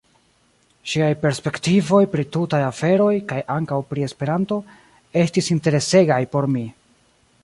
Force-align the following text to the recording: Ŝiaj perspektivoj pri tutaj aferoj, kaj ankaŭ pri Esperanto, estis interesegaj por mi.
Ŝiaj 0.91 1.09
perspektivoj 1.25 1.99
pri 2.15 2.25
tutaj 2.35 2.61
aferoj, 2.69 3.11
kaj 3.33 3.41
ankaŭ 3.59 3.79
pri 3.91 4.05
Esperanto, 4.09 4.57
estis 5.25 5.53
interesegaj 5.57 6.21
por 6.37 6.49
mi. 6.57 6.65